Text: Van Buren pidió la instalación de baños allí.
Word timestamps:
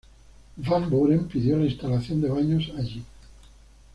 Van 0.57 0.89
Buren 0.89 1.27
pidió 1.27 1.59
la 1.59 1.65
instalación 1.65 2.21
de 2.21 2.29
baños 2.29 2.71
allí. 2.75 3.03